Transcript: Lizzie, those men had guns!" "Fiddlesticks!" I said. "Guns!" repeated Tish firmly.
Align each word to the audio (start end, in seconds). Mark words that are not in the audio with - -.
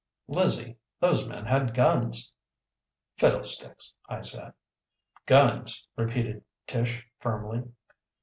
Lizzie, 0.27 0.77
those 0.99 1.27
men 1.27 1.45
had 1.45 1.75
guns!" 1.75 2.33
"Fiddlesticks!" 3.17 3.93
I 4.09 4.21
said. 4.21 4.55
"Guns!" 5.27 5.87
repeated 5.95 6.43
Tish 6.65 7.03
firmly. 7.19 7.65